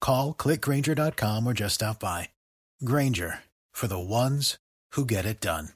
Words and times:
Call 0.00 0.34
clickgrainger.com 0.34 1.46
or 1.46 1.52
just 1.52 1.76
stop 1.76 2.00
by. 2.00 2.30
Grainger 2.84 3.40
for 3.72 3.86
the 3.86 3.98
ones 3.98 4.58
who 4.92 5.04
get 5.04 5.24
it 5.24 5.40
done. 5.40 5.70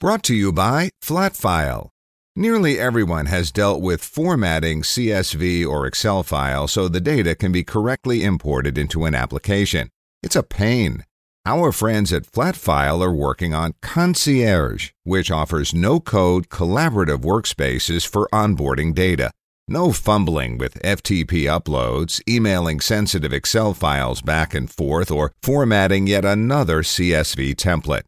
Brought 0.00 0.22
to 0.24 0.34
you 0.34 0.52
by 0.52 0.90
Flatfile. 1.02 1.88
Nearly 2.36 2.78
everyone 2.78 3.26
has 3.26 3.50
dealt 3.50 3.80
with 3.82 4.04
formatting 4.04 4.82
CSV 4.82 5.66
or 5.66 5.86
Excel 5.86 6.22
files 6.22 6.70
so 6.72 6.86
the 6.86 7.00
data 7.00 7.34
can 7.34 7.50
be 7.50 7.64
correctly 7.64 8.22
imported 8.22 8.78
into 8.78 9.06
an 9.06 9.14
application. 9.16 9.88
It's 10.22 10.36
a 10.36 10.44
pain. 10.44 11.04
Our 11.44 11.72
friends 11.72 12.12
at 12.12 12.30
Flatfile 12.30 13.02
are 13.02 13.12
working 13.12 13.54
on 13.54 13.74
Concierge, 13.82 14.90
which 15.02 15.30
offers 15.30 15.74
no 15.74 15.98
code 15.98 16.48
collaborative 16.48 17.22
workspaces 17.22 18.06
for 18.06 18.28
onboarding 18.32 18.94
data. 18.94 19.32
No 19.70 19.92
fumbling 19.92 20.56
with 20.56 20.82
FTP 20.82 21.44
uploads, 21.44 22.22
emailing 22.26 22.80
sensitive 22.80 23.34
Excel 23.34 23.74
files 23.74 24.22
back 24.22 24.54
and 24.54 24.70
forth, 24.70 25.10
or 25.10 25.34
formatting 25.42 26.06
yet 26.06 26.24
another 26.24 26.82
CSV 26.82 27.54
template. 27.54 28.04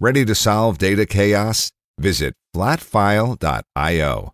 Ready 0.00 0.24
to 0.24 0.34
solve 0.34 0.78
data 0.78 1.04
chaos? 1.04 1.70
Visit 1.98 2.34
flatfile.io. 2.56 4.32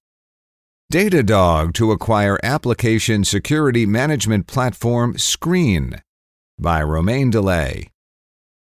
Datadog 0.93 1.75
to 1.75 1.91
acquire 1.91 2.39
application 2.45 3.25
security 3.25 3.85
management 3.85 4.47
platform 4.47 5.15
Sqreen 5.15 6.01
by 6.61 6.81
Romain 6.81 7.33
Dillet. 7.33 7.89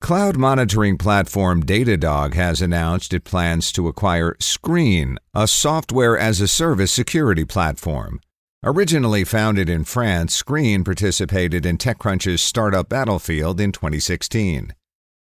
Cloud 0.01 0.39
monitoring 0.39 0.97
platform 0.97 1.63
Datadog 1.63 2.33
has 2.33 2.63
announced 2.63 3.13
it 3.13 3.23
plans 3.23 3.71
to 3.71 3.87
acquire 3.87 4.35
Sqreen, 4.41 5.17
a 5.35 5.47
software 5.47 6.19
as 6.19 6.41
a 6.41 6.49
service 6.49 6.91
security 6.91 7.45
platform. 7.45 8.19
Originally 8.65 9.25
founded 9.25 9.69
in 9.69 9.85
France, 9.85 10.43
Sqreen 10.43 10.85
participated 10.85 11.67
in 11.67 11.77
TechCrunch's 11.77 12.41
startup 12.41 12.89
Battlefield 12.89 13.61
in 13.61 13.73
2016. 13.73 14.75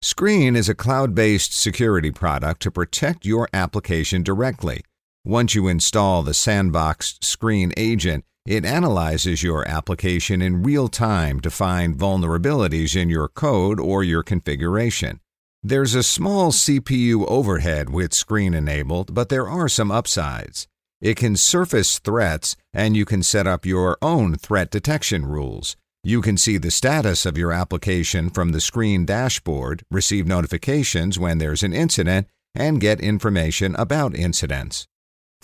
Sqreen 0.03 0.55
is 0.57 0.67
a 0.67 0.75
cloud 0.75 1.13
based 1.13 1.53
security 1.53 2.11
product 2.11 2.61
to 2.63 2.71
protect 2.71 3.25
your 3.25 3.47
application 3.53 4.23
directly. 4.23 4.81
Once 5.23 5.53
you 5.55 5.67
install 5.67 6.23
the 6.23 6.31
sandboxed 6.31 7.19
Sqreen 7.19 7.71
agent, 7.77 8.25
it 8.45 8.65
analyzes 8.65 9.41
your 9.41 9.67
application 9.67 10.41
in 10.41 10.63
real 10.63 10.87
time 10.87 11.39
to 11.39 11.49
find 11.49 11.97
vulnerabilities 11.97 12.95
in 12.95 13.09
your 13.09 13.29
code 13.29 13.79
or 13.79 14.03
your 14.03 14.23
configuration. 14.23 15.19
There's 15.61 15.95
a 15.95 16.03
small 16.03 16.51
CPU 16.51 17.25
overhead 17.27 17.89
with 17.89 18.11
Sqreen 18.11 18.53
enabled, 18.53 19.13
but 19.13 19.29
there 19.29 19.47
are 19.47 19.69
some 19.69 19.91
upsides. 19.91 20.67
It 20.99 21.15
can 21.15 21.37
surface 21.37 21.99
threats, 21.99 22.57
and 22.73 22.97
you 22.97 23.05
can 23.05 23.23
set 23.23 23.47
up 23.47 23.65
your 23.65 23.97
own 24.01 24.35
threat 24.35 24.71
detection 24.71 25.25
rules. 25.25 25.77
You 26.03 26.21
can 26.21 26.37
see 26.37 26.57
the 26.57 26.69
status 26.69 27.25
of 27.25 27.37
your 27.37 27.53
application 27.53 28.29
from 28.29 28.51
the 28.51 28.59
Sqreen 28.59 29.05
dashboard, 29.05 29.83
receive 29.89 30.27
notifications 30.27 31.17
when 31.17 31.37
there's 31.37 31.63
an 31.63 31.71
incident, 31.71 32.27
and 32.53 32.81
get 32.81 32.99
information 32.99 33.73
about 33.75 34.15
incidents. 34.15 34.85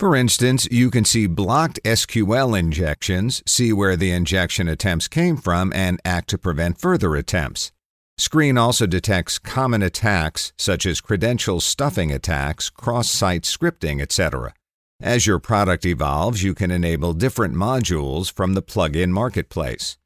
For 0.00 0.16
instance, 0.16 0.66
you 0.70 0.90
can 0.90 1.04
see 1.04 1.26
blocked 1.26 1.78
SQL 1.84 2.58
injections, 2.58 3.42
see 3.44 3.70
where 3.70 3.96
the 3.96 4.12
injection 4.12 4.66
attempts 4.66 5.08
came 5.08 5.36
from, 5.36 5.74
and 5.74 6.00
act 6.06 6.30
to 6.30 6.38
prevent 6.38 6.80
further 6.80 7.14
attempts. 7.16 7.70
Sqreen 8.18 8.58
also 8.58 8.86
detects 8.86 9.38
common 9.38 9.82
attacks 9.82 10.54
such 10.56 10.86
as 10.86 11.02
credential 11.02 11.60
stuffing 11.60 12.10
attacks, 12.10 12.70
cross 12.70 13.10
site 13.10 13.42
scripting, 13.42 14.00
etc. 14.00 14.54
As 15.02 15.26
your 15.26 15.38
product 15.38 15.84
evolves, 15.84 16.42
you 16.42 16.54
can 16.54 16.70
enable 16.70 17.12
different 17.12 17.54
modules 17.54 18.32
from 18.32 18.54
the 18.54 18.62
plugin 18.62 19.10
marketplace. 19.10 19.98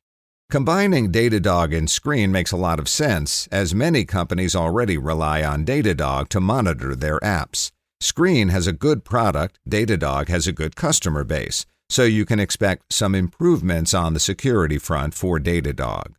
Combining 0.51 1.13
Datadog 1.13 1.73
and 1.73 1.87
Sqreen 1.87 2.31
makes 2.31 2.51
a 2.51 2.57
lot 2.57 2.81
of 2.81 2.89
sense, 2.89 3.47
as 3.53 3.77
many 3.77 4.05
companies 4.05 4.57
already 4.57 4.99
rely 4.99 5.45
on 5.45 5.65
Datadog 5.65 6.31
to 6.31 6.41
monitor 6.41 6.97
their 6.97 7.21
apps. 7.21 7.71
Sqreen 8.05 8.51
has 8.51 8.67
a 8.67 8.73
good 8.75 9.03
product, 9.03 9.59
Datadog 9.67 10.29
has 10.29 10.47
a 10.47 10.53
good 10.53 10.77
customer 10.77 11.25
base, 11.25 11.65
so 11.89 12.03
you 12.03 12.27
can 12.27 12.39
expect 12.39 12.93
some 12.93 13.15
improvements 13.15 13.95
on 13.95 14.13
the 14.13 14.21
security 14.21 14.77
front 14.77 15.15
for 15.15 15.41
Datadog. 15.41 16.13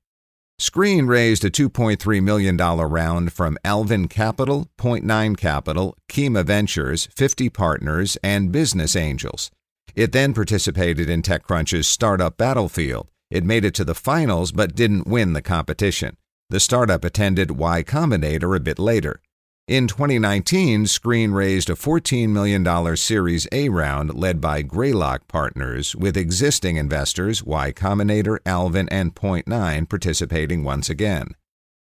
Sqreen 0.59 1.07
raised 1.07 1.45
a 1.45 1.51
$2.3 1.51 2.23
million 2.23 2.57
round 2.57 3.31
from 3.31 3.59
Alven 3.63 4.09
Capital, 4.09 4.67
Point 4.77 5.05
Nine 5.05 5.35
Capital, 5.35 5.95
Kima 6.09 6.43
Ventures, 6.43 7.07
50 7.15 7.49
Partners, 7.49 8.17
and 8.23 8.51
Business 8.51 8.95
Angels. 8.95 9.51
It 9.93 10.11
then 10.11 10.33
participated 10.33 11.07
in 11.07 11.21
TechCrunch's 11.21 11.87
Startup 11.87 12.35
Battlefield 12.35 13.09
it 13.31 13.43
made 13.43 13.65
it 13.65 13.73
to 13.75 13.83
the 13.83 13.95
finals 13.95 14.51
but 14.51 14.75
didn't 14.75 15.07
win 15.07 15.33
the 15.33 15.41
competition. 15.41 16.17
The 16.49 16.59
startup 16.59 17.03
attended 17.03 17.51
Y 17.51 17.83
Combinator 17.83 18.55
a 18.55 18.59
bit 18.59 18.77
later. 18.77 19.19
In 19.67 19.87
2019, 19.87 20.85
Sqreen 20.85 21.33
raised 21.33 21.71
a 21.71 21.73
$14 21.73 22.29
million 22.29 22.95
Series 22.95 23.47
A 23.51 23.67
round 23.69 24.13
led 24.13 24.39
by 24.39 24.61
Greylock 24.61 25.27
Partners, 25.27 25.95
with 25.95 26.15
existing 26.15 26.77
investors 26.77 27.43
Y 27.43 27.71
Combinator, 27.71 28.37
Alven, 28.45 28.87
and 28.91 29.15
Point 29.15 29.47
Nine 29.47 29.87
participating 29.87 30.63
once 30.63 30.87
again. 30.87 31.33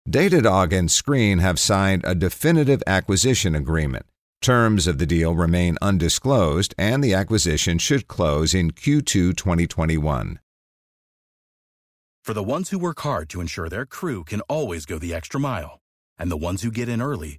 Datadog 0.08 0.72
and 0.72 0.88
Sqreen 0.88 1.42
have 1.42 1.58
signed 1.58 2.02
a 2.06 2.14
definitive 2.14 2.82
acquisition 2.86 3.54
agreement. 3.54 4.06
Terms 4.40 4.86
of 4.86 4.96
the 4.96 5.04
deal 5.04 5.34
remain 5.34 5.76
undisclosed, 5.82 6.74
and 6.78 7.04
the 7.04 7.12
acquisition 7.12 7.76
should 7.76 8.08
close 8.08 8.54
in 8.54 8.70
Q2 8.70 9.36
2021. 9.36 10.40
For 12.24 12.32
the 12.32 12.42
ones 12.42 12.70
who 12.70 12.78
work 12.78 13.00
hard 13.00 13.28
to 13.28 13.42
ensure 13.42 13.68
their 13.68 13.84
crew 13.84 14.24
can 14.24 14.40
always 14.48 14.86
go 14.86 14.98
the 14.98 15.12
extra 15.12 15.38
mile, 15.38 15.80
and 16.16 16.30
the 16.30 16.38
ones 16.38 16.62
who 16.62 16.70
get 16.70 16.88
in 16.88 17.02
early 17.02 17.38